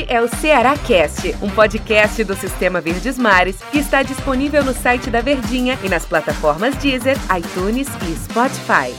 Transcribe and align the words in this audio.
Este 0.00 0.12
é 0.12 0.22
o 0.22 0.28
Ceará 0.28 0.78
Cast, 0.78 1.34
um 1.42 1.50
podcast 1.50 2.24
do 2.24 2.34
Sistema 2.34 2.80
Verdes 2.80 3.18
Mares 3.18 3.58
que 3.70 3.78
está 3.78 4.02
disponível 4.02 4.64
no 4.64 4.72
site 4.72 5.10
da 5.10 5.20
Verdinha 5.20 5.78
e 5.84 5.90
nas 5.90 6.06
plataformas 6.06 6.74
Deezer, 6.76 7.18
iTunes 7.36 7.86
e 8.08 8.16
Spotify. 8.16 8.94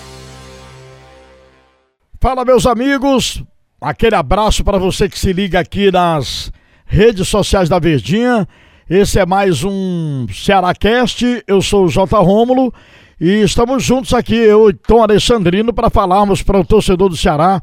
Fala, 2.19 2.45
meus 2.45 2.67
amigos. 2.67 3.43
Aquele 3.79 4.15
abraço 4.15 4.63
para 4.63 4.77
você 4.77 5.09
que 5.09 5.17
se 5.17 5.33
liga 5.33 5.59
aqui 5.59 5.91
nas 5.91 6.51
redes 6.85 7.27
sociais 7.27 7.67
da 7.67 7.79
Verdinha. 7.79 8.47
Esse 8.87 9.17
é 9.17 9.25
mais 9.25 9.63
um 9.63 10.27
Ceará 10.31 10.73
Cast. 10.75 11.43
Eu 11.47 11.63
sou 11.63 11.85
o 11.85 11.89
J. 11.89 12.15
Rômulo 12.19 12.71
e 13.19 13.41
estamos 13.41 13.83
juntos 13.83 14.13
aqui, 14.13 14.35
eu 14.35 14.69
e 14.69 14.73
Tom 14.73 15.01
Alexandrino, 15.01 15.73
para 15.73 15.89
falarmos 15.89 16.43
para 16.43 16.59
o 16.59 16.65
torcedor 16.65 17.09
do 17.09 17.17
Ceará 17.17 17.59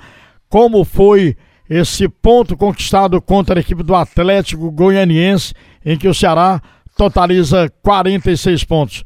como 0.48 0.82
foi 0.84 1.36
esse 1.68 2.08
ponto 2.08 2.56
conquistado 2.56 3.20
contra 3.20 3.58
a 3.58 3.60
equipe 3.60 3.82
do 3.82 3.94
Atlético 3.94 4.70
Goianiense, 4.70 5.54
em 5.84 5.98
que 5.98 6.08
o 6.08 6.14
Ceará 6.14 6.62
totaliza 6.96 7.70
46 7.82 8.64
pontos. 8.64 9.04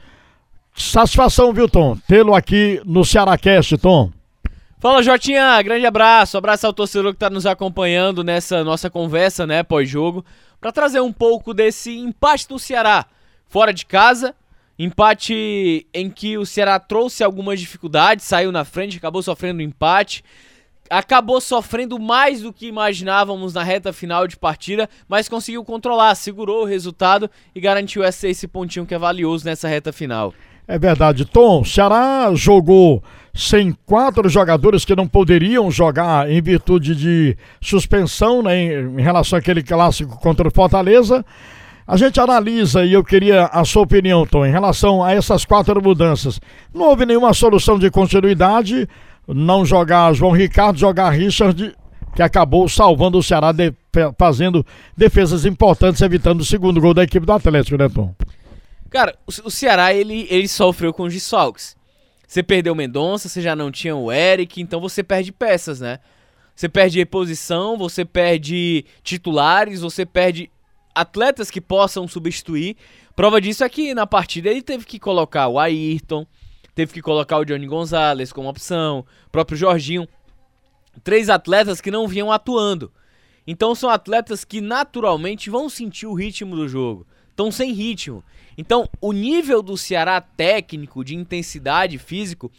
Satisfação, 0.75 1.53
viu, 1.53 1.69
Tom? 1.69 1.97
Tê-lo 2.09 2.35
aqui 2.35 2.81
no 2.85 3.05
Ceará 3.05 3.37
Cast, 3.37 3.77
Tom. 3.77 4.11
Fala, 4.79 5.03
Jotinha, 5.03 5.63
grande 5.63 5.87
abraço, 5.87 6.37
abraço 6.37 6.67
ao 6.67 6.73
torcedor 6.73 7.13
que 7.13 7.17
está 7.17 7.31
nos 7.31 7.47
acompanhando 7.47 8.25
nessa 8.25 8.65
nossa 8.65 8.91
conversa, 8.91 9.47
né, 9.47 9.63
pós-jogo, 9.63 10.25
para 10.61 10.73
trazer 10.73 11.01
um 11.01 11.13
pouco 11.13 11.55
desse 11.55 11.97
empate 11.97 12.49
do 12.49 12.59
Ceará 12.59 13.07
fora 13.47 13.73
de 13.73 13.85
casa, 13.85 14.35
empate 14.79 15.87
em 15.93 16.11
que 16.11 16.39
o 16.39 16.47
Ceará 16.47 16.81
trouxe 16.81 17.23
algumas 17.23 17.61
dificuldades, 17.61 18.25
saiu 18.25 18.51
na 18.51 18.65
frente, 18.65 18.97
acabou 18.97 19.23
sofrendo 19.23 19.61
um 19.61 19.65
empate, 19.65 20.25
acabou 20.93 21.41
sofrendo 21.41 21.99
mais 21.99 22.43
do 22.43 22.53
que 22.53 22.67
imaginávamos 22.67 23.55
na 23.55 23.63
reta 23.63 23.93
final 23.93 24.29
de 24.29 24.37
partida, 24.37 24.89
mas 25.09 25.29
conseguiu 25.29 25.65
controlar, 25.65 26.15
segurou 26.15 26.63
o 26.63 26.67
resultado 26.67 27.31
e 27.55 27.61
garantiu 27.61 28.05
esse, 28.05 28.29
esse 28.29 28.47
pontinho 28.47 28.85
que 28.85 28.95
é 28.95 28.99
valioso 28.99 29.47
nessa 29.47 29.67
reta 29.67 29.91
final. 29.91 30.35
É 30.69 30.79
verdade, 30.79 31.25
Tom. 31.25 31.65
Ceará 31.65 32.31
jogou 32.35 33.03
sem 33.35 33.75
quatro 33.87 34.29
jogadores 34.29 34.85
que 34.85 34.95
não 34.95 35.09
poderiam 35.09 35.71
jogar 35.71 36.31
em 36.31 36.43
virtude 36.43 36.95
de 36.95 37.37
suspensão 37.61 38.43
né, 38.43 38.63
em, 38.63 39.01
relação 39.01 39.39
àquele 39.39 39.63
clássico 39.63 40.19
contra 40.21 40.47
o 40.47 40.53
Fortaleza. 40.53 41.25
A 41.87 41.97
gente 41.97 42.21
analisa 42.21 42.85
e 42.85 42.93
eu 42.93 43.03
queria 43.03 43.47
a 43.47 43.65
sua 43.65 43.83
opinião, 43.83 44.27
Tom, 44.27 44.47
em 44.47 44.53
relação 44.53 45.03
a 45.03 45.13
essas 45.13 45.45
quatro 45.45 45.83
mudanças. 45.83 46.39
Não 46.73 46.83
houve 46.83 47.07
nenhuma 47.07 47.35
solução 47.35 47.79
de 47.79 47.91
continuidade 47.91 48.87
não 49.35 49.65
jogar 49.65 50.13
João 50.13 50.33
Ricardo, 50.33 50.79
jogar 50.79 51.11
Richard, 51.11 51.75
que 52.15 52.23
acabou 52.23 52.69
salvando 52.69 53.19
o 53.19 53.23
Ceará, 53.23 53.53
de, 53.53 53.73
fazendo 54.19 54.65
defesas 54.97 55.45
importantes, 55.45 56.01
evitando 56.03 56.41
o 56.41 56.45
segundo 56.45 56.81
gol 56.81 56.95
da 56.95 57.03
equipe 57.03 57.25
do 57.25 57.33
Atlético, 57.33 57.77
né, 57.77 57.89
Tom? 57.89 58.15
Cara, 58.91 59.17
o, 59.27 59.31
o 59.47 59.51
Ceará, 59.51 59.95
ele, 59.95 60.27
ele 60.31 60.49
sofreu 60.49 60.93
com 60.93 61.05
os 61.05 61.13
desfalques. 61.13 61.77
Você 62.27 62.43
perdeu 62.43 62.73
o 62.73 62.77
Mendonça, 62.77 63.29
você 63.29 63.41
já 63.41 63.55
não 63.55 63.71
tinha 63.71 63.95
o 63.95 64.11
Eric, 64.11 64.61
então 64.61 64.81
você 64.81 65.03
perde 65.03 65.33
peças, 65.33 65.81
né? 65.81 65.99
Você 66.55 66.69
perde 66.69 66.99
reposição, 66.99 67.77
você 67.77 68.05
perde 68.05 68.85
titulares, 69.03 69.81
você 69.81 70.05
perde 70.05 70.51
atletas 70.95 71.51
que 71.51 71.61
possam 71.61 72.07
substituir. 72.07 72.77
Prova 73.17 73.41
disso 73.41 73.65
é 73.65 73.69
que 73.69 73.95
na 73.95 74.07
partida 74.07 74.51
ele 74.51 74.63
teve 74.63 74.85
que 74.85 74.99
colocar 74.99 75.49
o 75.49 75.59
Ayrton, 75.59 76.27
teve 76.75 76.93
que 76.93 77.03
colocar 77.03 77.39
o 77.39 77.45
Johnny 77.45 77.67
Gonzalez 77.67 78.33
como 78.33 78.49
opção, 78.49 79.05
próprio 79.31 79.57
Jorginho. 79.57 80.09
Três 81.03 81.31
atletas 81.31 81.81
que 81.81 81.91
não 81.91 82.07
vinham 82.07 82.31
atuando. 82.31 82.93
Então 83.47 83.75
são 83.75 83.91
atletas 83.91 84.45
que 84.45 84.61
naturalmente 84.61 85.51
vão 85.51 85.69
sentir 85.69 86.07
o 86.07 86.15
ritmo 86.15 86.55
do 86.55 86.69
jogo. 86.69 87.07
Estão 87.31 87.51
sem 87.51 87.73
ritmo. 87.73 88.23
Então 88.57 88.89
o 89.01 89.13
nível 89.13 89.63
do 89.63 89.77
Ceará 89.77 90.21
técnico, 90.21 91.05
de 91.05 91.17
intensidade 91.17 91.99
físico, 91.99 92.53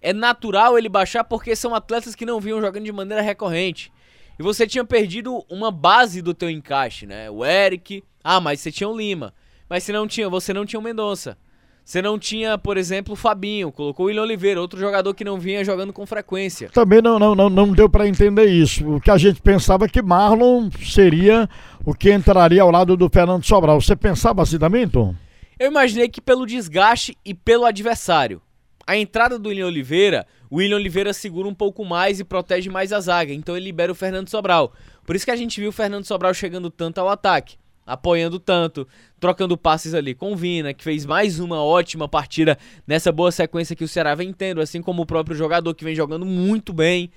é 0.00 0.12
natural 0.12 0.76
ele 0.76 0.88
baixar 0.88 1.24
porque 1.24 1.56
são 1.56 1.74
atletas 1.74 2.14
que 2.14 2.26
não 2.26 2.40
vinham 2.40 2.60
jogando 2.60 2.84
de 2.84 2.92
maneira 2.92 3.22
recorrente. 3.22 3.92
E 4.38 4.42
você 4.42 4.66
tinha 4.66 4.84
perdido 4.84 5.44
uma 5.48 5.70
base 5.70 6.20
do 6.20 6.34
teu 6.34 6.50
encaixe, 6.50 7.06
né? 7.06 7.30
O 7.30 7.44
Eric. 7.44 8.04
Ah, 8.22 8.40
mas 8.40 8.60
você 8.60 8.70
tinha 8.70 8.88
o 8.88 8.96
Lima. 8.96 9.32
Mas 9.68 9.82
você 9.82 9.92
não 9.92 10.06
tinha, 10.06 10.28
você 10.28 10.52
não 10.52 10.66
tinha 10.66 10.78
o 10.78 10.82
Mendonça. 10.82 11.38
Você 11.86 12.02
não 12.02 12.18
tinha, 12.18 12.58
por 12.58 12.76
exemplo, 12.76 13.12
o 13.12 13.16
Fabinho, 13.16 13.70
colocou 13.70 14.06
o 14.06 14.08
William 14.08 14.22
Oliveira, 14.22 14.60
outro 14.60 14.76
jogador 14.76 15.14
que 15.14 15.22
não 15.22 15.38
vinha 15.38 15.64
jogando 15.64 15.92
com 15.92 16.04
frequência. 16.04 16.68
Também 16.70 17.00
não, 17.00 17.16
não, 17.16 17.32
não, 17.32 17.48
não 17.48 17.72
deu 17.72 17.88
para 17.88 18.08
entender 18.08 18.46
isso. 18.46 18.96
O 18.96 19.00
que 19.00 19.08
a 19.08 19.16
gente 19.16 19.40
pensava 19.40 19.84
é 19.84 19.88
que 19.88 20.02
Marlon 20.02 20.68
seria 20.84 21.48
o 21.84 21.94
que 21.94 22.12
entraria 22.12 22.60
ao 22.60 22.72
lado 22.72 22.96
do 22.96 23.08
Fernando 23.08 23.44
Sobral. 23.44 23.80
Você 23.80 23.94
pensava 23.94 24.42
assim 24.42 24.58
também, 24.58 24.88
Tom? 24.88 25.14
Eu 25.60 25.70
imaginei 25.70 26.08
que 26.08 26.20
pelo 26.20 26.44
desgaste 26.44 27.16
e 27.24 27.32
pelo 27.32 27.64
adversário. 27.64 28.42
A 28.84 28.96
entrada 28.96 29.38
do 29.38 29.48
William 29.48 29.68
Oliveira, 29.68 30.26
o 30.50 30.56
William 30.56 30.78
Oliveira 30.78 31.12
segura 31.12 31.46
um 31.46 31.54
pouco 31.54 31.84
mais 31.84 32.18
e 32.18 32.24
protege 32.24 32.68
mais 32.68 32.92
a 32.92 32.98
zaga, 32.98 33.32
então 33.32 33.56
ele 33.56 33.66
libera 33.66 33.92
o 33.92 33.94
Fernando 33.94 34.28
Sobral. 34.28 34.72
Por 35.04 35.14
isso 35.14 35.24
que 35.24 35.30
a 35.30 35.36
gente 35.36 35.60
viu 35.60 35.68
o 35.68 35.72
Fernando 35.72 36.04
Sobral 36.04 36.34
chegando 36.34 36.68
tanto 36.68 36.98
ao 36.98 37.08
ataque 37.08 37.56
apoiando 37.86 38.40
tanto, 38.40 38.86
trocando 39.20 39.56
passes 39.56 39.94
ali 39.94 40.14
com 40.14 40.34
Vina, 40.34 40.74
que 40.74 40.82
fez 40.82 41.06
mais 41.06 41.38
uma 41.38 41.62
ótima 41.62 42.08
partida 42.08 42.58
nessa 42.86 43.12
boa 43.12 43.30
sequência 43.30 43.76
que 43.76 43.84
o 43.84 43.88
Ceará 43.88 44.14
vem 44.14 44.32
tendo, 44.32 44.60
assim 44.60 44.82
como 44.82 45.02
o 45.02 45.06
próprio 45.06 45.36
jogador 45.36 45.72
que 45.74 45.84
vem 45.84 45.94
jogando 45.94 46.26
muito 46.26 46.72
bem. 46.72 47.10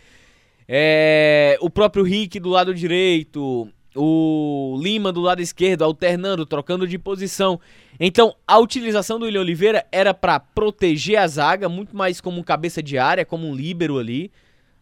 É, 0.68 1.58
o 1.62 1.70
próprio 1.70 2.04
Rick 2.04 2.40
do 2.40 2.50
lado 2.50 2.76
direito, 2.76 3.68
o 3.96 4.80
Lima 4.80 5.12
do 5.12 5.22
lado 5.22 5.42
esquerdo, 5.42 5.84
alternando, 5.84 6.46
trocando 6.46 6.88
de 6.88 7.00
posição. 7.00 7.60
Então, 8.00 8.36
a 8.48 8.60
utilização 8.60 9.18
do 9.18 9.26
William 9.26 9.42
Oliveira 9.42 9.86
era 9.92 10.14
para 10.14 10.40
proteger 10.40 11.18
a 11.18 11.28
zaga, 11.28 11.68
muito 11.68 11.98
mais 11.98 12.22
como 12.22 12.40
um 12.40 12.44
cabeça 12.44 12.84
de 12.84 12.98
área, 13.00 13.26
como 13.26 13.48
um 13.48 13.56
líbero 13.56 13.98
ali 13.98 14.32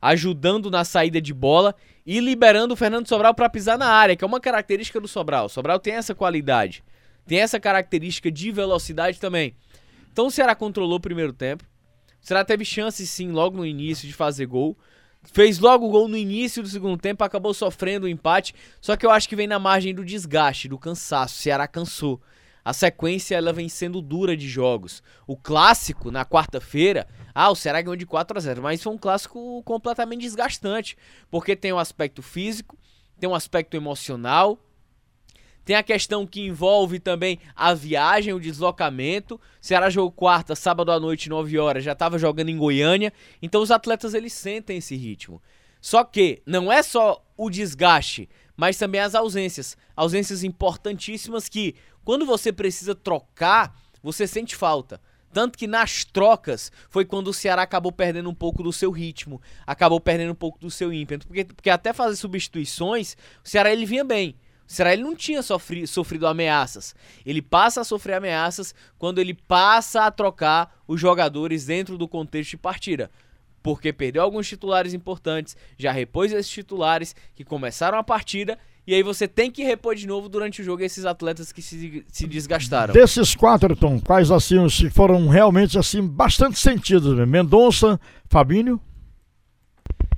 ajudando 0.02 0.70
na 0.70 0.84
saída 0.84 1.20
de 1.20 1.34
bola 1.34 1.76
e 2.06 2.20
liberando 2.20 2.74
o 2.74 2.78
Fernando 2.78 3.08
Sobral 3.08 3.34
para 3.34 3.50
pisar 3.50 3.78
na 3.78 3.88
área, 3.88 4.16
que 4.16 4.24
é 4.24 4.28
uma 4.28 4.40
característica 4.40 5.00
do 5.00 5.08
Sobral. 5.08 5.46
O 5.46 5.50
Sobral 5.50 5.80
tem 5.80 5.94
essa 5.94 6.16
qualidade, 6.16 6.84
tem 7.26 7.40
essa 7.40 7.60
característica 7.60 8.32
de 8.32 8.52
velocidade 8.52 9.20
também. 9.20 9.56
Então 10.12 10.28
o 10.28 10.32
Ceará 10.32 10.56
controlou 10.56 10.98
o 10.98 11.02
primeiro 11.02 11.34
tempo. 11.34 11.64
O 12.22 12.26
Ceará 12.26 12.44
teve 12.44 12.66
chance 12.66 13.06
sim 13.06 13.32
logo 13.32 13.58
no 13.58 13.66
início 13.66 14.08
de 14.08 14.14
fazer 14.14 14.46
gol. 14.46 14.78
Fez 15.24 15.60
logo 15.60 15.86
o 15.86 15.90
gol 15.90 16.08
no 16.08 16.16
início 16.16 16.64
do 16.64 16.70
segundo 16.70 16.98
tempo, 16.98 17.24
acabou 17.24 17.54
sofrendo 17.54 18.06
o 18.06 18.10
um 18.10 18.12
empate. 18.12 18.56
Só 18.80 18.96
que 18.96 19.06
eu 19.06 19.12
acho 19.12 19.28
que 19.28 19.36
vem 19.36 19.48
na 19.48 19.60
margem 19.60 19.94
do 19.94 20.06
desgaste, 20.06 20.68
do 20.68 20.78
cansaço. 20.78 21.36
O 21.36 21.42
Ceará 21.42 21.68
cansou. 21.68 22.22
A 22.68 22.74
sequência 22.74 23.38
ela 23.38 23.54
vem 23.54 23.70
sendo 23.70 24.02
dura 24.02 24.36
de 24.36 24.46
jogos. 24.46 25.02
O 25.26 25.38
clássico 25.38 26.12
na 26.12 26.26
quarta-feira, 26.26 27.08
ah, 27.34 27.50
o 27.50 27.56
Ceará 27.56 27.82
ganhou 27.82 27.96
de 27.96 28.06
4 28.06 28.38
a 28.38 28.42
0, 28.42 28.62
mas 28.62 28.84
foi 28.84 28.92
um 28.92 28.98
clássico 28.98 29.64
completamente 29.64 30.20
desgastante, 30.20 30.98
porque 31.32 31.56
tem 31.56 31.72
um 31.72 31.80
aspecto 31.80 32.22
físico, 32.22 32.78
tem 33.18 33.30
um 33.30 33.34
aspecto 33.34 33.78
emocional, 33.78 34.60
tem 35.64 35.78
a 35.78 35.82
questão 35.82 36.28
que 36.28 36.42
envolve 36.42 37.00
também 37.00 37.40
a 37.56 37.74
viagem, 37.74 38.34
o 38.34 38.40
deslocamento. 38.40 39.36
O 39.36 39.40
Ceará 39.62 39.90
jogou 39.90 40.12
quarta, 40.12 40.54
sábado 40.54 40.92
à 40.92 41.00
noite, 41.00 41.30
9 41.30 41.58
horas, 41.58 41.86
já 41.86 41.94
estava 41.94 42.20
jogando 42.20 42.50
em 42.50 42.58
Goiânia. 42.58 43.14
Então 43.42 43.62
os 43.62 43.72
atletas 43.72 44.14
eles 44.14 44.34
sentem 44.34 44.80
esse 44.80 44.94
ritmo. 44.98 45.42
Só 45.80 46.04
que 46.04 46.42
não 46.46 46.70
é 46.70 46.84
só 46.84 47.24
o 47.38 47.50
desgaste, 47.50 48.28
mas 48.58 48.78
também 48.78 49.00
as 49.00 49.16
ausências. 49.16 49.78
Ausências 49.96 50.44
importantíssimas 50.44 51.48
que, 51.48 51.76
quando 52.08 52.26
você 52.26 52.54
precisa 52.54 52.96
trocar, 52.96 53.78
você 54.02 54.26
sente 54.26 54.56
falta. 54.56 55.02
Tanto 55.34 55.58
que 55.58 55.68
nas 55.68 56.06
trocas 56.06 56.72
foi 56.90 57.04
quando 57.04 57.28
o 57.28 57.34
Ceará 57.34 57.64
acabou 57.64 57.92
perdendo 57.92 58.30
um 58.30 58.34
pouco 58.34 58.64
do 58.64 58.72
seu 58.72 58.92
ritmo, 58.92 59.42
acabou 59.66 60.00
perdendo 60.00 60.32
um 60.32 60.36
pouco 60.36 60.58
do 60.58 60.72
seu 60.72 60.94
ímpeto. 60.94 61.28
Porque, 61.28 61.44
porque 61.44 61.70
até 61.70 61.92
fazer 61.92 62.16
substituições, 62.16 63.18
o 63.44 63.50
Ceará 63.50 63.74
ele 63.74 63.86
vinha 63.86 64.06
bem. 64.06 64.38
O 64.66 64.72
Ceará 64.72 64.94
ele 64.94 65.04
não 65.04 65.18
tinha 65.18 65.44
sofri, 65.44 65.86
sofrido 65.86 66.26
ameaças. 66.28 66.96
Ele 67.26 67.42
passa 67.42 67.82
a 67.82 67.84
sofrer 67.84 68.14
ameaças 68.14 68.74
quando 68.98 69.20
ele 69.20 69.34
passa 69.34 70.06
a 70.06 70.12
trocar 70.12 70.82
os 70.88 71.02
jogadores 71.02 71.66
dentro 71.66 71.98
do 71.98 72.08
contexto 72.08 72.52
de 72.52 72.58
partida 72.58 73.12
porque 73.68 73.92
perdeu 73.92 74.24
alguns 74.24 74.48
titulares 74.48 74.94
importantes, 74.94 75.58
já 75.78 75.92
repôs 75.92 76.32
esses 76.32 76.50
titulares 76.50 77.14
que 77.36 77.44
começaram 77.44 77.98
a 77.98 78.04
partida 78.04 78.58
e 78.88 78.96
aí 78.96 79.04
você 79.04 79.28
tem 79.28 79.52
que 79.52 79.66
repor 79.66 79.94
de 79.96 80.08
novo 80.08 80.30
durante 80.30 80.62
o 80.62 80.64
jogo 80.64 80.82
esses 80.82 81.04
atletas 81.04 81.52
que 81.52 81.62
se, 81.62 82.06
se 82.08 82.26
desgastaram. 82.26 82.94
Desses 82.94 83.36
quatro, 83.36 83.76
Tom, 83.76 84.00
quais 84.00 84.32
assim 84.32 84.66
que 84.68 84.90
foram 84.90 85.28
realmente 85.28 85.78
assim 85.78 86.02
bastante 86.02 86.58
sentidos? 86.58 87.18
Né? 87.18 87.26
Mendonça, 87.26 88.00
Fabinho? 88.30 88.80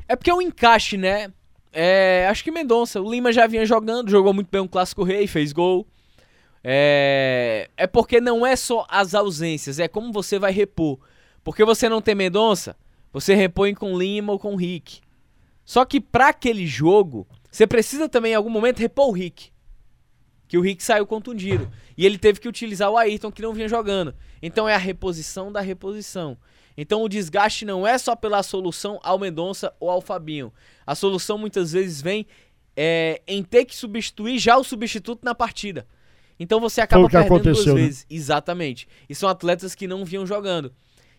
É 0.08 0.16
porque 0.16 0.30
é 0.30 0.34
um 0.36 0.42
encaixe, 0.42 0.98
né? 0.98 1.34
É, 1.74 2.28
acho 2.30 2.44
que 2.44 2.52
Mendonça. 2.52 3.02
O 3.02 3.10
Lima 3.10 3.34
já 3.34 3.48
vinha 3.48 3.66
jogando, 3.66 4.12
jogou 4.12 4.36
muito 4.36 4.50
bem 4.52 4.62
um 4.62 4.68
clássico 4.68 5.04
rei, 5.04 5.26
fez 5.26 5.52
gol. 5.52 5.88
É, 6.64 7.72
é 7.76 7.88
porque 7.88 8.22
não 8.22 8.46
é 8.46 8.56
só 8.56 8.86
as 8.88 9.16
ausências, 9.16 9.80
é 9.80 9.88
como 9.88 10.14
você 10.14 10.38
vai 10.38 10.52
repor. 10.52 11.00
Porque 11.44 11.66
você 11.66 11.90
não 11.90 12.04
tem 12.04 12.14
Mendonça, 12.14 12.76
você 13.12 13.34
repõe 13.34 13.74
com 13.74 13.98
Lima 13.98 14.32
ou 14.32 14.38
com 14.38 14.56
Rick. 14.56 15.00
Só 15.66 15.86
que 15.86 16.00
para 16.00 16.30
aquele 16.30 16.68
jogo, 16.68 17.26
Você 17.52 17.66
precisa 17.66 18.08
também, 18.08 18.34
em 18.34 18.36
algum 18.36 18.50
momento, 18.50 18.80
repor 18.80 19.10
o 19.10 19.12
Rick. 19.12 19.52
Que 20.48 20.58
o 20.58 20.62
Rick 20.62 20.84
saiu 20.84 21.06
contundido. 21.06 21.70
E 21.98 22.06
ele 22.06 22.18
teve 22.18 22.40
que 22.40 22.48
utilizar 22.48 22.90
o 22.90 22.98
Ayrton, 22.98 23.32
que 23.32 23.42
não 23.42 23.54
vinha 23.54 23.68
jogando. 23.68 24.16
Então 24.42 24.68
é 24.68 24.74
a 24.74 24.78
reposição 24.78 25.52
da 25.52 25.62
reposição. 25.62 26.38
Então 26.78 27.04
o 27.04 27.10
desgaste 27.10 27.66
não 27.66 27.86
é 27.86 27.98
só 27.98 28.16
pela 28.16 28.42
solução 28.42 29.00
ao 29.04 29.20
Mendonça 29.20 29.74
ou 29.80 29.90
ao 29.90 30.02
Fabinho. 30.02 30.54
A 30.88 30.96
solução 30.96 31.38
muitas 31.38 31.74
vezes 31.74 32.02
vem 32.02 32.26
é, 32.76 33.22
em 33.28 33.44
ter 33.44 33.66
que 33.66 33.76
substituir 33.76 34.40
já 34.40 34.58
o 34.58 34.64
substituto 34.64 35.24
na 35.24 35.36
partida. 35.36 35.86
Então 36.40 36.60
você 36.60 36.80
acaba 36.80 37.10
perdendo 37.10 37.44
duas 37.44 37.66
né? 37.66 37.74
vezes. 37.74 38.06
Exatamente. 38.10 38.88
E 39.10 39.14
são 39.14 39.28
atletas 39.28 39.76
que 39.76 39.88
não 39.88 40.06
vinham 40.06 40.26
jogando. 40.26 40.74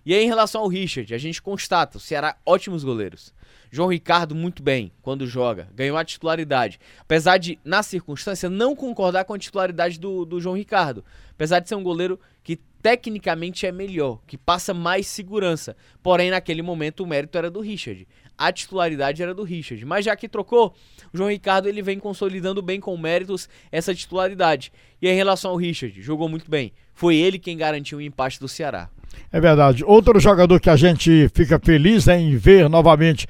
E 0.04 0.14
aí, 0.14 0.24
em 0.24 0.28
relação 0.28 0.62
ao 0.62 0.68
Richard, 0.68 1.14
a 1.14 1.18
gente 1.18 1.42
constata: 1.42 1.98
o 1.98 2.00
Ceará, 2.00 2.36
ótimos 2.44 2.84
goleiros. 2.84 3.34
João 3.70 3.88
Ricardo, 3.88 4.34
muito 4.34 4.62
bem 4.62 4.90
quando 5.00 5.26
joga, 5.26 5.68
ganhou 5.72 5.96
a 5.96 6.04
titularidade. 6.04 6.80
Apesar 6.98 7.38
de, 7.38 7.58
na 7.64 7.82
circunstância, 7.82 8.50
não 8.50 8.74
concordar 8.74 9.24
com 9.24 9.32
a 9.32 9.38
titularidade 9.38 9.98
do, 9.98 10.24
do 10.24 10.40
João 10.40 10.56
Ricardo. 10.56 11.04
Apesar 11.30 11.60
de 11.60 11.68
ser 11.68 11.76
um 11.76 11.82
goleiro 11.82 12.18
que 12.50 12.60
tecnicamente 12.82 13.64
é 13.64 13.70
melhor, 13.70 14.18
que 14.26 14.36
passa 14.36 14.74
mais 14.74 15.06
segurança. 15.06 15.76
Porém, 16.02 16.30
naquele 16.30 16.62
momento, 16.62 17.04
o 17.04 17.06
mérito 17.06 17.38
era 17.38 17.48
do 17.48 17.60
Richard. 17.60 18.08
A 18.36 18.50
titularidade 18.50 19.22
era 19.22 19.32
do 19.32 19.44
Richard. 19.44 19.84
Mas 19.84 20.04
já 20.04 20.16
que 20.16 20.28
trocou, 20.28 20.74
o 21.12 21.16
João 21.16 21.30
Ricardo 21.30 21.68
ele 21.68 21.80
vem 21.80 22.00
consolidando 22.00 22.60
bem 22.60 22.80
com 22.80 22.96
méritos 22.96 23.48
essa 23.70 23.94
titularidade. 23.94 24.72
E 25.00 25.08
em 25.08 25.14
relação 25.14 25.52
ao 25.52 25.56
Richard, 25.56 26.02
jogou 26.02 26.28
muito 26.28 26.50
bem. 26.50 26.72
Foi 26.92 27.14
ele 27.14 27.38
quem 27.38 27.56
garantiu 27.56 27.98
o 27.98 28.02
empate 28.02 28.40
do 28.40 28.48
Ceará. 28.48 28.88
É 29.30 29.40
verdade. 29.40 29.84
Outro 29.84 30.18
jogador 30.18 30.58
que 30.58 30.70
a 30.70 30.76
gente 30.76 31.30
fica 31.32 31.56
feliz 31.60 32.08
em 32.08 32.36
ver 32.36 32.68
novamente 32.68 33.28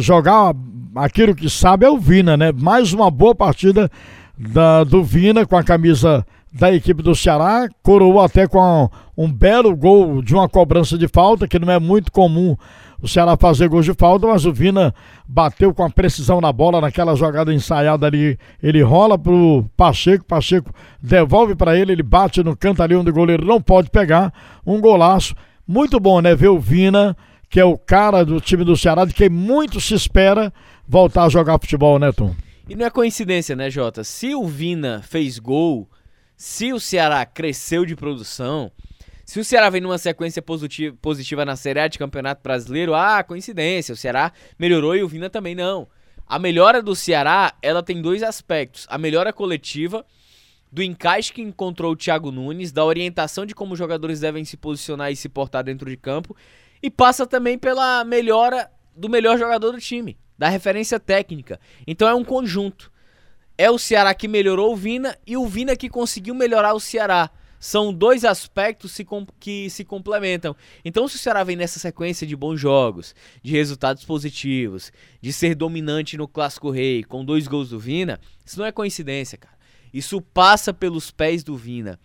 jogar 0.00 0.54
aquilo 0.94 1.34
que 1.34 1.50
sabe 1.50 1.84
é 1.84 1.90
o 1.90 1.98
Vina, 1.98 2.36
né? 2.36 2.52
Mais 2.52 2.92
uma 2.92 3.10
boa 3.10 3.34
partida 3.34 3.90
da, 4.38 4.84
do 4.84 5.02
Vina 5.02 5.44
com 5.44 5.56
a 5.56 5.64
camisa 5.64 6.24
da 6.52 6.72
equipe 6.72 7.02
do 7.02 7.14
Ceará, 7.14 7.68
coroou 7.82 8.20
até 8.20 8.46
com 8.46 8.88
um 9.16 9.30
belo 9.30 9.76
gol 9.76 10.22
de 10.22 10.34
uma 10.34 10.48
cobrança 10.48 10.96
de 10.96 11.08
falta, 11.08 11.46
que 11.46 11.58
não 11.58 11.70
é 11.70 11.78
muito 11.78 12.10
comum 12.10 12.56
o 13.00 13.06
Ceará 13.06 13.36
fazer 13.36 13.68
gols 13.68 13.84
de 13.84 13.94
falta, 13.94 14.26
mas 14.26 14.46
o 14.46 14.52
Vina 14.52 14.94
bateu 15.28 15.74
com 15.74 15.84
a 15.84 15.90
precisão 15.90 16.40
na 16.40 16.52
bola 16.52 16.80
naquela 16.80 17.14
jogada 17.14 17.52
ensaiada 17.52 18.06
ali. 18.06 18.38
Ele 18.62 18.82
rola 18.82 19.18
pro 19.18 19.64
Pacheco, 19.76 20.24
Pacheco 20.24 20.72
devolve 21.00 21.54
para 21.54 21.76
ele, 21.76 21.92
ele 21.92 22.02
bate 22.02 22.42
no 22.42 22.56
canto 22.56 22.82
ali 22.82 22.96
onde 22.96 23.10
o 23.10 23.14
goleiro 23.14 23.44
não 23.44 23.60
pode 23.60 23.90
pegar. 23.90 24.32
Um 24.66 24.80
golaço. 24.80 25.34
Muito 25.66 25.98
bom, 26.00 26.20
né? 26.20 26.34
Ver 26.34 26.48
o 26.48 26.58
Vina, 26.58 27.16
que 27.50 27.60
é 27.60 27.64
o 27.64 27.76
cara 27.76 28.24
do 28.24 28.40
time 28.40 28.64
do 28.64 28.76
Ceará, 28.76 29.04
de 29.04 29.12
quem 29.12 29.28
muito 29.28 29.80
se 29.80 29.94
espera 29.94 30.52
voltar 30.88 31.24
a 31.24 31.28
jogar 31.28 31.58
futebol, 31.58 31.98
né, 31.98 32.12
Tom? 32.12 32.34
E 32.68 32.74
não 32.74 32.86
é 32.86 32.90
coincidência, 32.90 33.54
né, 33.54 33.70
Jota? 33.70 34.02
Se 34.02 34.34
o 34.34 34.46
Vina 34.46 35.02
fez 35.02 35.38
gol, 35.38 35.88
se 36.36 36.72
o 36.72 36.78
Ceará 36.78 37.24
cresceu 37.24 37.86
de 37.86 37.96
produção, 37.96 38.70
se 39.24 39.40
o 39.40 39.44
Ceará 39.44 39.70
vem 39.70 39.80
numa 39.80 39.98
sequência 39.98 40.40
positiva, 40.42 40.96
positiva 41.00 41.44
na 41.44 41.56
Série 41.56 41.80
A 41.80 41.88
de 41.88 41.98
Campeonato 41.98 42.42
Brasileiro, 42.42 42.94
ah, 42.94 43.24
coincidência, 43.24 43.92
o 43.92 43.96
Ceará 43.96 44.32
melhorou 44.58 44.94
e 44.94 45.02
o 45.02 45.08
Vina 45.08 45.30
também 45.30 45.54
não. 45.54 45.88
A 46.26 46.38
melhora 46.38 46.82
do 46.82 46.94
Ceará, 46.94 47.54
ela 47.62 47.82
tem 47.82 48.02
dois 48.02 48.22
aspectos. 48.22 48.86
A 48.90 48.98
melhora 48.98 49.32
coletiva, 49.32 50.04
do 50.70 50.82
encaixe 50.82 51.32
que 51.32 51.40
encontrou 51.40 51.92
o 51.92 51.96
Thiago 51.96 52.30
Nunes, 52.30 52.70
da 52.70 52.84
orientação 52.84 53.46
de 53.46 53.54
como 53.54 53.72
os 53.72 53.78
jogadores 53.78 54.20
devem 54.20 54.44
se 54.44 54.56
posicionar 54.56 55.10
e 55.10 55.16
se 55.16 55.28
portar 55.28 55.64
dentro 55.64 55.88
de 55.88 55.96
campo, 55.96 56.36
e 56.82 56.90
passa 56.90 57.26
também 57.26 57.56
pela 57.58 58.04
melhora 58.04 58.70
do 58.94 59.08
melhor 59.08 59.38
jogador 59.38 59.72
do 59.72 59.80
time, 59.80 60.16
da 60.36 60.48
referência 60.48 61.00
técnica. 61.00 61.58
Então 61.86 62.08
é 62.08 62.14
um 62.14 62.24
conjunto. 62.24 62.92
É 63.58 63.70
o 63.70 63.78
Ceará 63.78 64.14
que 64.14 64.28
melhorou 64.28 64.72
o 64.72 64.76
Vina 64.76 65.16
e 65.26 65.36
o 65.36 65.46
Vina 65.46 65.74
que 65.76 65.88
conseguiu 65.88 66.34
melhorar 66.34 66.74
o 66.74 66.80
Ceará 66.80 67.30
são 67.58 67.92
dois 67.92 68.24
aspectos 68.24 68.96
que 69.40 69.70
se 69.70 69.84
complementam. 69.84 70.54
Então, 70.84 71.08
se 71.08 71.16
o 71.16 71.18
Ceará 71.18 71.42
vem 71.42 71.56
nessa 71.56 71.78
sequência 71.78 72.26
de 72.26 72.36
bons 72.36 72.60
jogos, 72.60 73.14
de 73.42 73.52
resultados 73.52 74.04
positivos, 74.04 74.92
de 75.20 75.32
ser 75.32 75.54
dominante 75.54 76.16
no 76.16 76.28
Clássico 76.28 76.70
Rei, 76.70 77.02
com 77.02 77.24
dois 77.24 77.48
gols 77.48 77.70
do 77.70 77.78
Vina, 77.78 78.20
isso 78.44 78.58
não 78.58 78.66
é 78.66 78.72
coincidência, 78.72 79.38
cara. 79.38 79.56
Isso 79.92 80.20
passa 80.20 80.74
pelos 80.74 81.10
pés 81.10 81.42
do 81.42 81.56
Vina. 81.56 81.98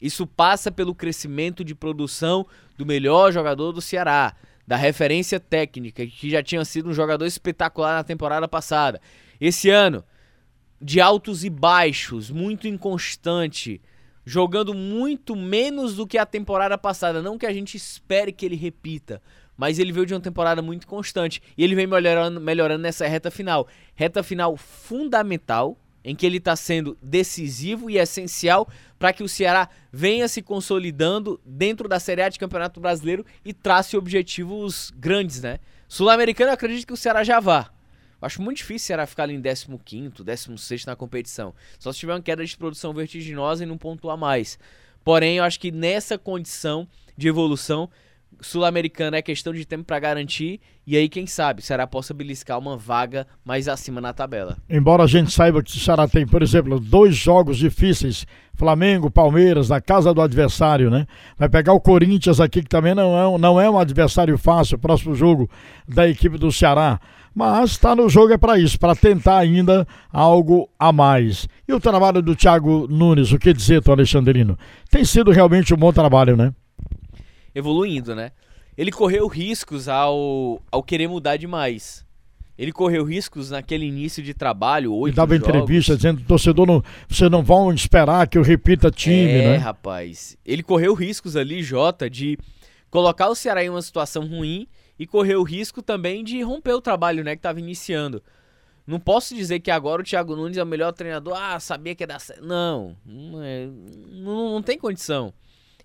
Isso 0.00 0.26
passa 0.26 0.70
pelo 0.70 0.94
crescimento 0.94 1.64
de 1.64 1.74
produção 1.74 2.46
do 2.76 2.86
melhor 2.86 3.32
jogador 3.32 3.72
do 3.72 3.80
Ceará, 3.80 4.34
da 4.66 4.76
referência 4.76 5.38
técnica, 5.38 6.06
que 6.06 6.30
já 6.30 6.42
tinha 6.42 6.64
sido 6.64 6.88
um 6.88 6.94
jogador 6.94 7.26
espetacular 7.26 7.96
na 7.96 8.04
temporada 8.04 8.46
passada. 8.48 9.00
Esse 9.40 9.68
ano, 9.70 10.04
de 10.82 11.00
altos 11.00 11.44
e 11.44 11.50
baixos, 11.50 12.30
muito 12.30 12.66
inconstante 12.66 13.80
jogando 14.24 14.72
muito 14.74 15.34
menos 15.34 15.96
do 15.96 16.06
que 16.06 16.18
a 16.18 16.26
temporada 16.26 16.78
passada. 16.78 17.22
Não 17.22 17.38
que 17.38 17.46
a 17.46 17.52
gente 17.52 17.76
espere 17.76 18.32
que 18.32 18.46
ele 18.46 18.56
repita, 18.56 19.20
mas 19.56 19.78
ele 19.78 19.92
veio 19.92 20.06
de 20.06 20.14
uma 20.14 20.20
temporada 20.20 20.62
muito 20.62 20.86
constante 20.86 21.42
e 21.56 21.64
ele 21.64 21.74
vem 21.74 21.86
melhorando, 21.86 22.40
melhorando 22.40 22.82
nessa 22.82 23.06
reta 23.06 23.30
final. 23.30 23.66
Reta 23.94 24.22
final 24.22 24.56
fundamental, 24.56 25.76
em 26.04 26.16
que 26.16 26.26
ele 26.26 26.38
está 26.38 26.56
sendo 26.56 26.96
decisivo 27.00 27.88
e 27.88 27.98
essencial 27.98 28.68
para 28.98 29.12
que 29.12 29.22
o 29.22 29.28
Ceará 29.28 29.68
venha 29.92 30.26
se 30.26 30.42
consolidando 30.42 31.40
dentro 31.44 31.88
da 31.88 32.00
Série 32.00 32.22
A 32.22 32.28
de 32.28 32.38
Campeonato 32.38 32.80
Brasileiro 32.80 33.24
e 33.44 33.52
trace 33.52 33.96
objetivos 33.96 34.92
grandes, 34.96 35.42
né? 35.42 35.58
Sul-Americano, 35.86 36.50
acredito 36.50 36.86
que 36.86 36.92
o 36.92 36.96
Ceará 36.96 37.22
já 37.22 37.38
vá. 37.38 37.70
Acho 38.22 38.40
muito 38.40 38.58
difícil 38.58 38.84
o 38.84 38.86
Ceará 38.86 39.06
ficar 39.06 39.24
ali 39.24 39.34
em 39.34 39.42
15, 39.42 40.22
16 40.24 40.86
na 40.86 40.94
competição. 40.96 41.52
Só 41.78 41.92
se 41.92 41.98
tiver 41.98 42.14
uma 42.14 42.22
queda 42.22 42.44
de 42.44 42.56
produção 42.56 42.94
vertiginosa 42.94 43.64
e 43.64 43.66
não 43.66 43.76
pontuar 43.76 44.16
mais. 44.16 44.58
Porém, 45.04 45.38
eu 45.38 45.44
acho 45.44 45.58
que 45.58 45.72
nessa 45.72 46.16
condição 46.16 46.86
de 47.16 47.28
evolução, 47.28 47.90
Sul-Americana 48.40 49.16
é 49.16 49.22
questão 49.22 49.52
de 49.52 49.64
tempo 49.64 49.84
para 49.84 49.98
garantir. 49.98 50.60
E 50.86 50.96
aí, 50.96 51.08
quem 51.08 51.26
sabe, 51.26 51.60
o 51.60 51.62
Ceará 51.64 51.86
possa 51.86 52.14
beliscar 52.14 52.58
uma 52.58 52.76
vaga 52.76 53.26
mais 53.44 53.68
acima 53.68 54.00
na 54.00 54.12
tabela. 54.12 54.56
Embora 54.68 55.04
a 55.04 55.06
gente 55.06 55.30
saiba 55.30 55.62
que 55.62 55.70
o 55.70 55.80
Ceará 55.80 56.08
tem, 56.08 56.26
por 56.26 56.42
exemplo, 56.42 56.80
dois 56.80 57.14
jogos 57.14 57.56
difíceis: 57.56 58.26
Flamengo, 58.54 59.10
Palmeiras, 59.10 59.68
na 59.68 59.80
casa 59.80 60.12
do 60.14 60.20
adversário, 60.20 60.90
né? 60.90 61.06
Vai 61.36 61.48
pegar 61.48 61.72
o 61.72 61.80
Corinthians 61.80 62.40
aqui, 62.40 62.62
que 62.62 62.68
também 62.68 62.94
não 62.94 63.36
é, 63.36 63.38
não 63.38 63.60
é 63.60 63.68
um 63.70 63.78
adversário 63.78 64.36
fácil, 64.38 64.78
próximo 64.78 65.14
jogo 65.14 65.48
da 65.86 66.08
equipe 66.08 66.38
do 66.38 66.50
Ceará 66.50 67.00
mas 67.34 67.70
está 67.70 67.94
no 67.94 68.08
jogo 68.08 68.32
é 68.32 68.38
para 68.38 68.58
isso, 68.58 68.78
para 68.78 68.94
tentar 68.94 69.38
ainda 69.38 69.86
algo 70.12 70.68
a 70.78 70.92
mais. 70.92 71.48
E 71.66 71.72
o 71.72 71.80
trabalho 71.80 72.20
do 72.20 72.36
Thiago 72.36 72.86
Nunes, 72.88 73.32
o 73.32 73.38
que 73.38 73.52
dizer, 73.52 73.82
Tom 73.82 73.92
Alexandrino? 73.92 74.58
Tem 74.90 75.04
sido 75.04 75.30
realmente 75.30 75.72
um 75.72 75.76
bom 75.76 75.92
trabalho, 75.92 76.36
né? 76.36 76.52
Evoluindo, 77.54 78.14
né? 78.14 78.32
Ele 78.76 78.90
correu 78.90 79.26
riscos 79.28 79.88
ao, 79.88 80.62
ao 80.70 80.82
querer 80.82 81.08
mudar 81.08 81.36
demais. 81.36 82.04
Ele 82.56 82.70
correu 82.70 83.04
riscos 83.04 83.50
naquele 83.50 83.86
início 83.86 84.22
de 84.22 84.34
trabalho, 84.34 84.94
oito 84.94 85.12
Ele 85.12 85.16
dava 85.16 85.34
jogos. 85.34 85.48
entrevista 85.48 85.96
dizendo, 85.96 86.22
torcedor, 86.22 86.66
não, 86.66 86.82
você 87.08 87.28
não 87.28 87.42
vão 87.42 87.72
esperar 87.72 88.28
que 88.28 88.36
eu 88.36 88.42
repita 88.42 88.90
time, 88.90 89.30
é, 89.30 89.48
né? 89.48 89.54
É, 89.54 89.56
rapaz. 89.56 90.36
Ele 90.44 90.62
correu 90.62 90.94
riscos 90.94 91.34
ali, 91.34 91.62
Jota, 91.62 92.08
de 92.08 92.38
colocar 92.90 93.28
o 93.28 93.34
Ceará 93.34 93.64
em 93.64 93.70
uma 93.70 93.80
situação 93.80 94.26
ruim 94.26 94.66
e 95.02 95.06
correu 95.06 95.40
o 95.40 95.42
risco 95.42 95.82
também 95.82 96.22
de 96.22 96.40
romper 96.42 96.74
o 96.74 96.80
trabalho, 96.80 97.24
né, 97.24 97.32
que 97.32 97.40
estava 97.40 97.58
iniciando. 97.58 98.22
Não 98.86 99.00
posso 99.00 99.34
dizer 99.34 99.58
que 99.58 99.68
agora 99.68 100.00
o 100.00 100.04
Thiago 100.04 100.36
Nunes 100.36 100.56
é 100.56 100.62
o 100.62 100.66
melhor 100.66 100.92
treinador. 100.92 101.34
Ah, 101.36 101.58
sabia 101.58 101.92
que 101.92 102.04
ia 102.04 102.06
dar 102.06 102.20
certo. 102.20 102.44
Não, 102.44 102.96
não, 103.04 103.42
é, 103.42 103.66
não, 104.12 104.52
não 104.52 104.62
tem 104.62 104.78
condição. 104.78 105.34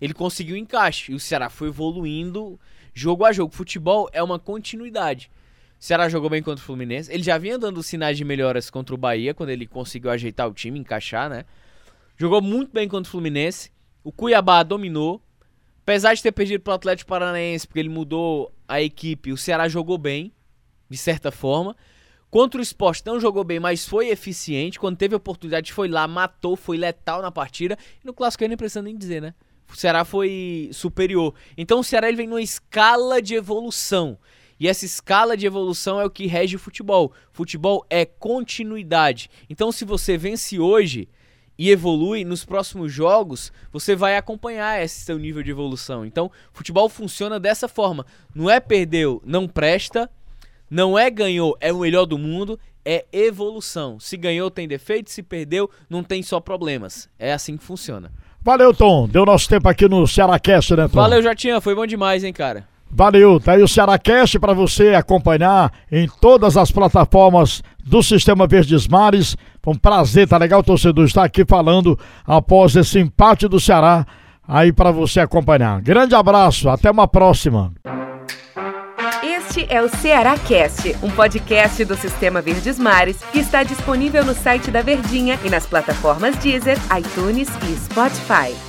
Ele 0.00 0.14
conseguiu 0.14 0.56
encaixe 0.56 1.10
e 1.10 1.16
o 1.16 1.20
Ceará 1.20 1.50
foi 1.50 1.66
evoluindo 1.66 2.60
jogo 2.94 3.24
a 3.24 3.32
jogo. 3.32 3.52
Futebol 3.52 4.08
é 4.12 4.22
uma 4.22 4.38
continuidade. 4.38 5.32
O 5.80 5.84
Ceará 5.84 6.08
jogou 6.08 6.30
bem 6.30 6.42
contra 6.42 6.62
o 6.62 6.66
Fluminense. 6.66 7.12
Ele 7.12 7.24
já 7.24 7.36
vinha 7.38 7.58
dando 7.58 7.82
sinais 7.82 8.16
de 8.16 8.24
melhoras 8.24 8.70
contra 8.70 8.94
o 8.94 8.98
Bahia, 8.98 9.34
quando 9.34 9.50
ele 9.50 9.66
conseguiu 9.66 10.12
ajeitar 10.12 10.48
o 10.48 10.54
time, 10.54 10.78
encaixar, 10.78 11.28
né? 11.28 11.44
Jogou 12.16 12.40
muito 12.40 12.72
bem 12.72 12.86
contra 12.86 13.08
o 13.08 13.10
Fluminense. 13.10 13.72
O 14.04 14.12
Cuiabá 14.12 14.62
dominou. 14.62 15.20
Apesar 15.88 16.12
de 16.12 16.22
ter 16.22 16.32
perdido 16.32 16.60
para 16.60 16.72
o 16.72 16.74
Atlético 16.74 17.08
Paranaense, 17.08 17.66
porque 17.66 17.78
ele 17.78 17.88
mudou 17.88 18.52
a 18.68 18.78
equipe, 18.82 19.32
o 19.32 19.38
Ceará 19.38 19.70
jogou 19.70 19.96
bem, 19.96 20.34
de 20.86 20.98
certa 20.98 21.32
forma. 21.32 21.74
Contra 22.30 22.60
o 22.60 22.62
Sport 22.62 23.00
não 23.06 23.18
jogou 23.18 23.42
bem, 23.42 23.58
mas 23.58 23.86
foi 23.86 24.10
eficiente. 24.10 24.78
Quando 24.78 24.98
teve 24.98 25.14
oportunidade, 25.14 25.72
foi 25.72 25.88
lá, 25.88 26.06
matou, 26.06 26.56
foi 26.56 26.76
letal 26.76 27.22
na 27.22 27.30
partida. 27.30 27.74
E 28.04 28.06
no 28.06 28.12
Clássico 28.12 28.46
nem 28.46 28.54
precisa 28.54 28.82
nem 28.82 28.98
dizer, 28.98 29.22
né? 29.22 29.32
O 29.66 29.74
Ceará 29.74 30.04
foi 30.04 30.68
superior. 30.74 31.34
Então 31.56 31.80
o 31.80 31.84
Ceará 31.84 32.08
ele 32.08 32.18
vem 32.18 32.26
numa 32.26 32.42
escala 32.42 33.22
de 33.22 33.34
evolução. 33.34 34.18
E 34.60 34.68
essa 34.68 34.84
escala 34.84 35.38
de 35.38 35.46
evolução 35.46 35.98
é 35.98 36.04
o 36.04 36.10
que 36.10 36.26
rege 36.26 36.56
o 36.56 36.58
futebol. 36.58 37.14
Futebol 37.32 37.86
é 37.88 38.04
continuidade. 38.04 39.30
Então 39.48 39.72
se 39.72 39.86
você 39.86 40.18
vence 40.18 40.60
hoje, 40.60 41.08
e 41.58 41.70
evolui 41.70 42.24
nos 42.24 42.44
próximos 42.44 42.92
jogos, 42.92 43.52
você 43.72 43.96
vai 43.96 44.16
acompanhar 44.16 44.80
esse 44.80 45.00
seu 45.00 45.18
nível 45.18 45.42
de 45.42 45.50
evolução. 45.50 46.06
Então, 46.06 46.30
futebol 46.52 46.88
funciona 46.88 47.40
dessa 47.40 47.66
forma. 47.66 48.06
Não 48.32 48.48
é 48.48 48.60
perdeu, 48.60 49.20
não 49.26 49.48
presta. 49.48 50.08
Não 50.70 50.98
é 50.98 51.10
ganhou, 51.10 51.56
é 51.60 51.72
o 51.72 51.80
melhor 51.80 52.04
do 52.04 52.18
mundo, 52.18 52.60
é 52.84 53.06
evolução. 53.10 53.98
Se 53.98 54.18
ganhou, 54.18 54.50
tem 54.50 54.68
defeito, 54.68 55.10
se 55.10 55.22
perdeu, 55.22 55.70
não 55.88 56.02
tem 56.02 56.22
só 56.22 56.40
problemas. 56.40 57.08
É 57.18 57.32
assim 57.32 57.56
que 57.56 57.64
funciona. 57.64 58.12
Valeu, 58.42 58.74
Tom. 58.74 59.08
Deu 59.08 59.24
nosso 59.24 59.48
tempo 59.48 59.68
aqui 59.68 59.88
no 59.88 60.06
Cearacast, 60.06 60.76
né, 60.76 60.86
Tom? 60.86 60.94
Valeu, 60.94 61.22
Jotinha. 61.22 61.60
Foi 61.60 61.74
bom 61.74 61.86
demais, 61.86 62.22
hein, 62.22 62.32
cara. 62.32 62.68
Valeu, 62.90 63.38
tá 63.38 63.52
aí 63.52 63.62
o 63.62 63.68
Cearacast 63.68 64.38
para 64.38 64.52
você 64.52 64.94
acompanhar 64.94 65.72
em 65.92 66.08
todas 66.20 66.56
as 66.56 66.70
plataformas 66.70 67.62
do 67.84 68.02
Sistema 68.02 68.46
Verdes 68.46 68.88
Mares. 68.88 69.36
Foi 69.62 69.74
um 69.74 69.76
prazer, 69.76 70.26
tá 70.26 70.36
legal, 70.38 70.62
torcedor, 70.62 71.04
estar 71.04 71.24
aqui 71.24 71.44
falando 71.44 71.98
após 72.26 72.74
esse 72.74 72.98
empate 72.98 73.46
do 73.46 73.60
Ceará 73.60 74.06
aí 74.46 74.72
para 74.72 74.90
você 74.90 75.20
acompanhar. 75.20 75.80
Grande 75.82 76.14
abraço, 76.14 76.68
até 76.68 76.90
uma 76.90 77.06
próxima. 77.06 77.72
Este 79.22 79.66
é 79.68 79.82
o 79.82 79.88
Ceará 79.88 80.36
Cast, 80.38 80.96
um 81.02 81.10
podcast 81.10 81.84
do 81.84 81.96
Sistema 81.96 82.40
Verdes 82.40 82.78
Mares 82.78 83.18
que 83.32 83.38
está 83.38 83.62
disponível 83.62 84.24
no 84.24 84.34
site 84.34 84.70
da 84.70 84.82
Verdinha 84.82 85.38
e 85.44 85.50
nas 85.50 85.66
plataformas 85.66 86.36
Deezer, 86.36 86.78
iTunes 86.96 87.48
e 87.68 87.76
Spotify. 87.76 88.67